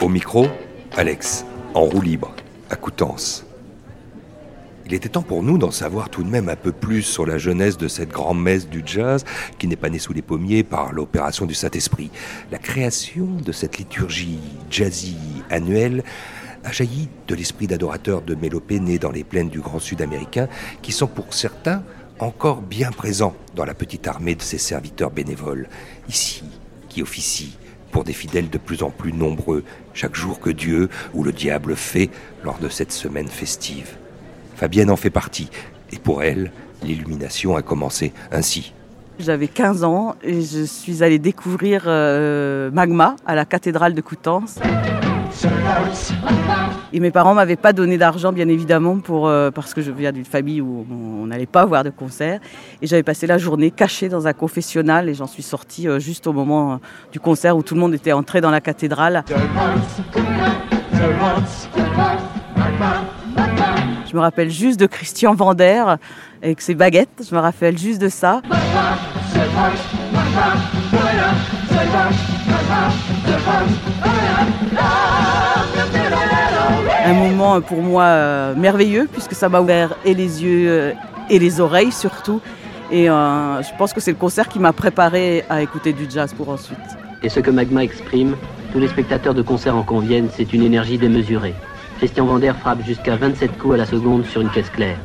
Au 0.00 0.08
micro, 0.08 0.46
Alex, 0.96 1.44
en 1.74 1.82
roue 1.82 2.00
libre, 2.00 2.34
à 2.70 2.76
Coutances. 2.76 3.44
Il 4.86 4.94
était 4.94 5.10
temps 5.10 5.20
pour 5.20 5.42
nous 5.42 5.58
d'en 5.58 5.70
savoir 5.70 6.08
tout 6.08 6.22
de 6.22 6.30
même 6.30 6.48
un 6.48 6.56
peu 6.56 6.72
plus 6.72 7.02
sur 7.02 7.26
la 7.26 7.36
jeunesse 7.36 7.76
de 7.76 7.86
cette 7.86 8.08
grand-messe 8.08 8.66
du 8.66 8.82
jazz 8.82 9.26
qui 9.58 9.68
n'est 9.68 9.76
pas 9.76 9.90
née 9.90 9.98
sous 9.98 10.14
les 10.14 10.22
pommiers 10.22 10.62
par 10.62 10.94
l'opération 10.94 11.44
du 11.44 11.52
Saint-Esprit. 11.52 12.10
La 12.50 12.56
création 12.56 13.26
de 13.44 13.52
cette 13.52 13.76
liturgie 13.76 14.40
jazzy 14.70 15.18
annuelle 15.50 16.02
a 16.64 16.72
jailli 16.72 17.10
de 17.28 17.34
l'esprit 17.34 17.66
d'adorateurs 17.66 18.22
de 18.22 18.34
Mélopée 18.34 18.80
nés 18.80 18.98
dans 18.98 19.12
les 19.12 19.22
plaines 19.22 19.50
du 19.50 19.60
Grand 19.60 19.80
Sud 19.80 20.00
américain 20.00 20.48
qui 20.80 20.92
sont 20.92 21.08
pour 21.08 21.34
certains 21.34 21.82
encore 22.18 22.62
bien 22.62 22.90
présents 22.90 23.36
dans 23.54 23.66
la 23.66 23.74
petite 23.74 24.08
armée 24.08 24.34
de 24.34 24.42
ces 24.42 24.58
serviteurs 24.58 25.10
bénévoles, 25.10 25.68
ici, 26.08 26.44
qui 26.88 27.02
officient 27.02 27.59
pour 27.90 28.04
des 28.04 28.12
fidèles 28.12 28.50
de 28.50 28.58
plus 28.58 28.82
en 28.82 28.90
plus 28.90 29.12
nombreux 29.12 29.64
chaque 29.94 30.14
jour 30.14 30.40
que 30.40 30.50
Dieu 30.50 30.88
ou 31.14 31.24
le 31.24 31.32
diable 31.32 31.76
fait 31.76 32.10
lors 32.44 32.58
de 32.58 32.68
cette 32.68 32.92
semaine 32.92 33.28
festive. 33.28 33.96
Fabienne 34.56 34.90
en 34.90 34.96
fait 34.96 35.10
partie, 35.10 35.50
et 35.92 35.98
pour 35.98 36.22
elle, 36.22 36.52
l'illumination 36.82 37.56
a 37.56 37.62
commencé 37.62 38.12
ainsi. 38.30 38.72
J'avais 39.18 39.48
15 39.48 39.84
ans 39.84 40.16
et 40.22 40.40
je 40.40 40.64
suis 40.64 41.02
allée 41.02 41.18
découvrir 41.18 41.84
euh, 41.86 42.70
Magma 42.70 43.16
à 43.26 43.34
la 43.34 43.44
cathédrale 43.44 43.94
de 43.94 44.00
Coutances. 44.00 44.58
Et 46.92 46.98
mes 47.00 47.10
parents 47.10 47.34
m'avaient 47.34 47.56
pas 47.56 47.72
donné 47.72 47.98
d'argent, 47.98 48.32
bien 48.32 48.48
évidemment, 48.48 48.98
pour, 48.98 49.28
euh, 49.28 49.50
parce 49.50 49.74
que 49.74 49.80
je 49.80 49.92
viens 49.92 50.10
d'une 50.10 50.24
famille 50.24 50.60
où 50.60 50.86
on 50.90 51.26
n'allait 51.26 51.46
pas 51.46 51.64
voir 51.64 51.84
de 51.84 51.90
concert. 51.90 52.40
Et 52.82 52.86
j'avais 52.86 53.04
passé 53.04 53.26
la 53.26 53.38
journée 53.38 53.70
cachée 53.70 54.08
dans 54.08 54.26
un 54.26 54.32
confessionnal 54.32 55.08
et 55.08 55.14
j'en 55.14 55.28
suis 55.28 55.42
sortie 55.42 55.88
euh, 55.88 56.00
juste 56.00 56.26
au 56.26 56.32
moment 56.32 56.80
du 57.12 57.20
concert 57.20 57.56
où 57.56 57.62
tout 57.62 57.74
le 57.74 57.80
monde 57.80 57.94
était 57.94 58.12
entré 58.12 58.40
dans 58.40 58.50
la 58.50 58.60
cathédrale. 58.60 59.22
Je 64.10 64.16
me 64.16 64.20
rappelle 64.20 64.50
juste 64.50 64.80
de 64.80 64.86
Christian 64.86 65.34
Vander 65.34 65.84
avec 66.42 66.60
ses 66.60 66.74
baguettes. 66.74 67.24
Je 67.28 67.32
me 67.34 67.40
rappelle 67.40 67.78
juste 67.78 68.00
de 68.00 68.08
ça. 68.08 68.42
Un 77.04 77.14
moment 77.14 77.60
pour 77.60 77.82
moi 77.82 78.04
euh, 78.04 78.54
merveilleux 78.54 79.08
puisque 79.10 79.34
ça 79.34 79.48
m'a 79.48 79.60
ouvert 79.60 79.96
et 80.04 80.14
les 80.14 80.42
yeux 80.44 80.70
euh, 80.70 80.92
et 81.30 81.38
les 81.38 81.60
oreilles 81.60 81.92
surtout. 81.92 82.40
Et 82.90 83.08
euh, 83.08 83.62
je 83.62 83.68
pense 83.78 83.92
que 83.92 84.00
c'est 84.00 84.10
le 84.10 84.16
concert 84.16 84.48
qui 84.48 84.58
m'a 84.58 84.72
préparé 84.72 85.44
à 85.48 85.62
écouter 85.62 85.92
du 85.92 86.06
jazz 86.10 86.34
pour 86.34 86.48
ensuite. 86.50 86.78
Et 87.22 87.28
ce 87.28 87.40
que 87.40 87.50
Magma 87.50 87.84
exprime, 87.84 88.36
tous 88.72 88.80
les 88.80 88.88
spectateurs 88.88 89.34
de 89.34 89.42
concert 89.42 89.76
en 89.76 89.82
conviennent, 89.82 90.28
c'est 90.34 90.52
une 90.52 90.62
énergie 90.62 90.98
démesurée. 90.98 91.54
Christian 91.98 92.26
Vander 92.26 92.52
frappe 92.58 92.84
jusqu'à 92.84 93.16
27 93.16 93.58
coups 93.58 93.74
à 93.74 93.76
la 93.78 93.86
seconde 93.86 94.26
sur 94.26 94.40
une 94.40 94.50
caisse 94.50 94.70
claire. 94.70 94.98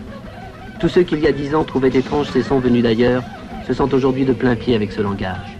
Tous 0.79 0.89
ceux 0.89 1.03
qui 1.03 1.15
il 1.15 1.21
y 1.21 1.27
a 1.27 1.31
10 1.31 1.55
ans 1.55 1.63
trouvaient 1.63 1.89
étranges 1.89 2.27
ces 2.31 2.43
sons 2.43 2.59
venus 2.59 2.83
d'ailleurs 2.83 3.23
se 3.67 3.73
sentent 3.73 3.93
aujourd'hui 3.93 4.25
de 4.25 4.33
plein 4.33 4.55
pied 4.55 4.75
avec 4.75 4.91
ce 4.91 5.01
langage. 5.01 5.57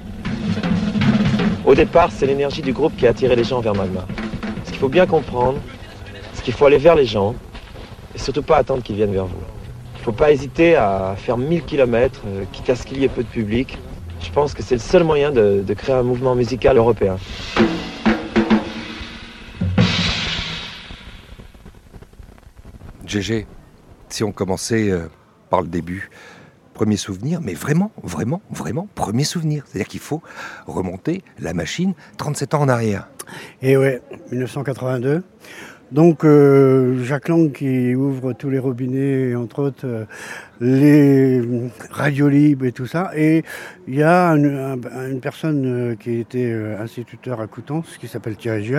Au 1.66 1.74
départ, 1.74 2.12
c'est 2.12 2.28
l'énergie 2.28 2.62
du 2.62 2.74
groupe 2.74 2.96
qui 2.96 3.08
a 3.08 3.10
attiré 3.10 3.36
les 3.36 3.44
gens 3.44 3.60
vers 3.60 3.74
Magma. 3.74 4.06
Ce 4.66 4.72
qu'il 4.72 4.80
faut 4.80 4.90
bien 4.90 5.06
comprendre, 5.06 5.60
qu'il 6.46 6.54
faut 6.54 6.68
aller 6.68 6.78
vers 6.78 6.94
les 6.94 7.08
gens 7.08 7.34
et 8.14 8.20
surtout 8.20 8.44
pas 8.44 8.58
attendre 8.58 8.84
qu'ils 8.84 8.96
viennent 8.96 9.12
vers 9.12 9.26
vous. 9.26 9.36
Il 9.96 10.00
ne 10.00 10.04
faut 10.04 10.12
pas 10.12 10.32
hésiter 10.32 10.76
à 10.76 11.16
faire 11.18 11.40
1000 11.40 11.64
km, 11.64 12.22
euh, 12.28 12.44
quitte 12.52 12.70
à 12.70 12.76
ce 12.76 12.86
qu'il 12.86 13.00
y 13.00 13.04
ait 13.04 13.10
peu 13.10 13.24
de 13.24 13.28
public. 13.28 13.80
Je 14.22 14.30
pense 14.30 14.54
que 14.54 14.62
c'est 14.62 14.76
le 14.76 14.80
seul 14.80 15.04
moyen 15.04 15.32
de, 15.32 15.64
de 15.66 15.74
créer 15.74 15.96
un 15.96 16.04
mouvement 16.04 16.36
musical 16.36 16.78
européen. 16.78 17.18
GG, 23.08 23.48
si 24.10 24.24
on 24.24 24.32
commençait 24.32 24.92
euh, 24.92 25.08
par 25.50 25.64
le 25.64 25.68
début, 25.68 26.12
premier 26.76 26.98
souvenir, 26.98 27.42
mais 27.42 27.56
vraiment, 27.56 27.92
vraiment, 28.04 28.44
vraiment, 28.52 28.88
premier 28.94 29.24
souvenir. 29.24 29.64
C'est-à-dire 29.66 29.88
qu'il 29.88 30.00
faut 30.00 30.22
remonter 30.68 31.24
la 31.40 31.56
machine 31.56 31.96
37 32.18 32.54
ans 32.54 32.62
en 32.62 32.70
arrière. 32.70 33.08
Et 33.64 33.78
ouais, 33.78 34.04
1982. 34.32 35.24
Donc 35.92 36.26
euh, 36.26 37.04
Jacques 37.04 37.30
Lang 37.30 37.52
qui 37.52 37.94
ouvre 37.96 38.34
tous 38.34 38.50
les 38.50 38.58
robinets, 38.60 39.36
entre 39.36 39.60
autres 39.62 39.86
euh, 39.86 40.06
les 40.60 41.42
radios 41.92 42.28
libres 42.28 42.66
et 42.66 42.72
tout 42.72 42.88
ça. 42.88 43.12
Et 43.16 43.44
il 43.88 43.96
y 43.96 44.04
a 44.04 44.30
une, 44.30 44.48
un- 44.58 45.10
une 45.12 45.20
personne 45.20 45.66
euh, 45.92 45.96
qui 45.96 46.20
était 46.20 46.52
euh, 46.52 46.82
instituteur 46.82 47.40
à 47.40 47.48
Coutances, 47.48 47.98
qui 48.00 48.08
s'appelle 48.08 48.36
Thierry 48.36 48.72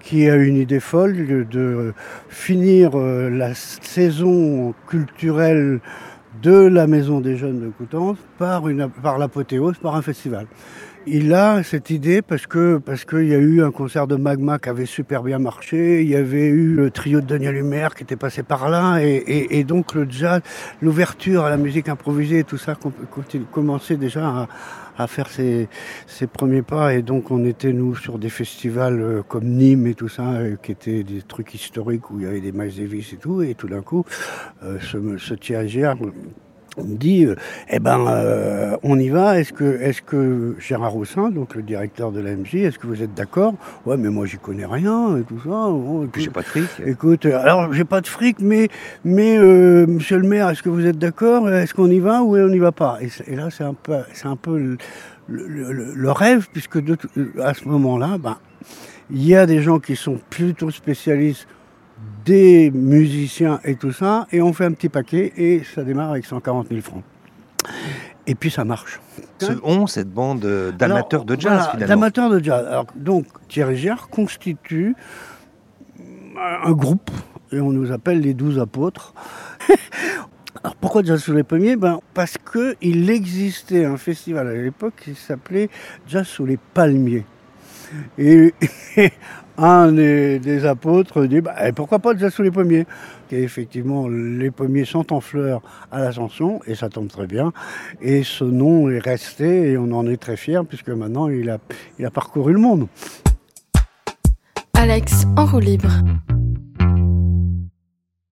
qui 0.00 0.28
a 0.28 0.34
une 0.34 0.56
idée 0.56 0.80
folle 0.80 1.46
de, 1.48 1.94
finir 2.28 2.96
la 2.96 3.54
saison 3.54 4.74
culturelle 4.88 5.78
de 6.40 6.52
la 6.66 6.86
Maison 6.86 7.20
des 7.20 7.36
Jeunes 7.36 7.60
de 7.60 7.68
Coutances 7.68 8.18
par, 8.38 8.68
une, 8.68 8.88
par 9.02 9.18
l'apothéose, 9.18 9.76
par 9.78 9.96
un 9.96 10.02
festival. 10.02 10.46
Il 11.04 11.34
a 11.34 11.64
cette 11.64 11.90
idée 11.90 12.22
parce 12.22 12.46
que 12.46 12.78
parce 12.78 13.04
qu'il 13.04 13.26
y 13.26 13.34
a 13.34 13.38
eu 13.38 13.60
un 13.60 13.72
concert 13.72 14.06
de 14.06 14.14
Magma 14.14 14.60
qui 14.60 14.68
avait 14.68 14.86
super 14.86 15.24
bien 15.24 15.40
marché, 15.40 16.02
il 16.02 16.08
y 16.08 16.14
avait 16.14 16.46
eu 16.46 16.74
le 16.74 16.90
trio 16.92 17.20
de 17.20 17.26
Daniel 17.26 17.56
Humer 17.56 17.88
qui 17.96 18.04
était 18.04 18.14
passé 18.14 18.44
par 18.44 18.68
là, 18.70 19.00
et, 19.00 19.16
et- 19.16 19.58
et 19.58 19.64
donc 19.64 19.94
le 19.96 20.06
jazz, 20.08 20.42
l'ouverture 20.80 21.44
à 21.44 21.50
la 21.50 21.56
musique 21.56 21.88
improvisée 21.88 22.38
et 22.38 22.44
tout 22.44 22.56
ça 22.56 22.76
commençait 23.50 23.96
déjà 23.96 24.28
à, 24.28 24.48
à 24.98 25.06
faire 25.06 25.28
ses, 25.28 25.68
ses 26.06 26.26
premiers 26.26 26.62
pas, 26.62 26.94
et 26.94 27.02
donc 27.02 27.30
on 27.30 27.44
était 27.44 27.72
nous 27.72 27.96
sur 27.96 28.18
des 28.18 28.28
festivals 28.28 29.00
euh, 29.00 29.22
comme 29.26 29.44
Nîmes 29.44 29.86
et 29.86 29.94
tout 29.94 30.08
ça, 30.08 30.32
euh, 30.32 30.56
qui 30.62 30.72
étaient 30.72 31.02
des 31.02 31.22
trucs 31.22 31.54
historiques 31.54 32.10
où 32.10 32.18
il 32.18 32.24
y 32.24 32.26
avait 32.26 32.40
des 32.40 32.52
Miles 32.52 32.74
Davis 32.76 33.12
et 33.12 33.16
tout, 33.16 33.42
et 33.42 33.54
tout 33.54 33.68
d'un 33.68 33.82
coup, 33.82 34.04
euh, 34.62 34.78
ce, 34.80 35.18
ce 35.18 35.34
On 36.78 36.84
me 36.84 36.96
dit, 36.96 37.26
euh, 37.26 37.34
eh 37.68 37.78
ben, 37.80 38.06
euh, 38.08 38.76
on 38.82 38.98
y 38.98 39.10
va. 39.10 39.38
Est-ce 39.38 39.52
que, 39.52 39.78
est-ce 39.82 40.00
que 40.00 40.56
Gérard 40.58 40.92
Roussin, 40.92 41.30
donc 41.30 41.54
le 41.54 41.62
directeur 41.62 42.12
de 42.12 42.20
l'AMJ, 42.20 42.54
est-ce 42.54 42.78
que 42.78 42.86
vous 42.86 43.02
êtes 43.02 43.12
d'accord? 43.12 43.52
Ouais, 43.84 43.98
mais 43.98 44.08
moi 44.08 44.24
j'y 44.24 44.38
connais 44.38 44.64
rien 44.64 45.18
et 45.18 45.22
tout 45.22 45.38
ça. 45.40 45.50
Bon, 45.50 46.08
j'ai 46.16 46.30
pas 46.30 46.40
de 46.40 46.46
fric. 46.46 46.68
écoute, 46.86 47.26
alors 47.26 47.72
j'ai 47.74 47.84
pas 47.84 48.00
de 48.00 48.06
fric, 48.06 48.38
mais, 48.40 48.68
mais 49.04 49.36
euh, 49.38 49.86
Monsieur 49.86 50.16
le 50.16 50.26
Maire, 50.26 50.48
est-ce 50.48 50.62
que 50.62 50.70
vous 50.70 50.86
êtes 50.86 50.98
d'accord? 50.98 51.50
Est-ce 51.50 51.74
qu'on 51.74 51.90
y 51.90 51.98
va 52.00 52.22
ou 52.22 52.36
on 52.38 52.48
n'y 52.48 52.58
va 52.58 52.72
pas? 52.72 52.98
Et, 53.26 53.36
là, 53.36 53.48
c'est 53.50 53.64
un 53.64 53.74
peu, 53.74 53.96
c'est 54.14 54.28
un 54.28 54.36
peu 54.36 54.56
le, 54.58 54.78
le- 55.28 55.72
le- 55.72 55.92
le 55.94 56.10
rêve, 56.10 56.48
puisque 56.52 56.82
de 56.82 56.96
à 57.42 57.52
ce 57.52 57.68
moment-là, 57.68 58.16
ben, 58.18 58.38
il 59.10 59.22
y 59.26 59.34
a 59.36 59.44
des 59.44 59.60
gens 59.60 59.78
qui 59.78 59.94
sont 59.94 60.18
plutôt 60.30 60.70
spécialistes 60.70 61.46
des 62.24 62.70
musiciens 62.70 63.60
et 63.64 63.76
tout 63.76 63.92
ça, 63.92 64.26
et 64.32 64.42
on 64.42 64.52
fait 64.52 64.64
un 64.64 64.72
petit 64.72 64.88
paquet 64.88 65.32
et 65.36 65.62
ça 65.74 65.82
démarre 65.82 66.10
avec 66.10 66.24
140 66.24 66.68
000 66.68 66.80
francs. 66.80 67.02
Et 68.26 68.34
puis 68.34 68.50
ça 68.50 68.64
marche. 68.64 69.00
Ce 69.38 69.52
ont 69.64 69.86
cette 69.86 70.10
bande 70.10 70.44
euh, 70.44 70.70
d'amateurs 70.70 71.24
de 71.24 71.34
jazz 71.34 71.52
voilà, 71.52 71.70
finalement. 71.70 71.88
D'amateurs 71.88 72.30
de 72.30 72.42
jazz. 72.42 72.66
Alors, 72.66 72.86
donc 72.94 73.26
Thierry 73.48 73.76
Giard 73.76 74.08
constitue 74.08 74.94
un 76.36 76.68
un 76.68 76.72
groupe, 76.72 77.10
et 77.52 77.60
on 77.60 77.72
nous 77.72 77.92
appelle 77.92 78.20
les 78.20 78.34
douze 78.34 78.58
apôtres. 78.58 79.14
Alors 80.64 80.76
pourquoi 80.76 81.02
Jazz 81.02 81.20
sous 81.22 81.32
les 81.32 81.42
pommiers? 81.42 81.76
Ben, 81.76 81.98
Parce 82.14 82.36
qu'il 82.38 83.10
existait 83.10 83.84
un 83.84 83.96
festival 83.96 84.46
à 84.46 84.54
l'époque 84.54 84.94
qui 85.02 85.14
s'appelait 85.14 85.68
Jazz 86.06 86.26
sous 86.26 86.46
les 86.46 86.56
palmiers. 86.56 87.24
Et 88.16 88.54
un 89.58 89.92
des, 89.92 90.64
apôtres 90.64 91.26
dit 91.26 91.40
bah, 91.40 91.54
eh, 91.64 91.72
pourquoi 91.72 91.98
pas 91.98 92.16
Jazz 92.16 92.32
sous 92.32 92.42
les 92.42 92.50
pommiers? 92.50 92.86
Et 93.30 93.42
effectivement, 93.42 94.08
les 94.08 94.50
pommiers 94.50 94.84
sont 94.84 95.12
en 95.12 95.20
fleurs 95.20 95.62
à 95.90 96.00
l'Ascension, 96.00 96.60
et 96.66 96.74
ça 96.74 96.88
tombe 96.88 97.08
très 97.08 97.26
bien. 97.26 97.52
Et 98.00 98.24
ce 98.24 98.44
nom 98.44 98.90
est 98.90 98.98
resté, 98.98 99.72
et 99.72 99.78
on 99.78 99.90
en 99.92 100.06
est 100.06 100.18
très 100.18 100.36
fiers, 100.36 100.60
puisque 100.68 100.90
maintenant 100.90 101.28
il 101.28 101.48
a, 101.48 101.58
il 101.98 102.04
a 102.04 102.10
parcouru 102.10 102.52
le 102.52 102.60
monde. 102.60 102.88
Alex 104.74 105.24
en 105.36 105.46
roue 105.46 105.60
libre. 105.60 105.90